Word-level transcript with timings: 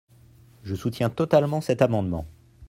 Je 0.63 0.73
soutiens 0.73 1.11
totalement 1.11 1.61
cet 1.61 1.83
amendement. 1.83 2.25